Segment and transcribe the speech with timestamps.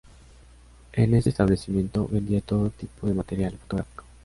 [0.93, 4.03] En este establecimiento vendía todo tipo de material fotográfico.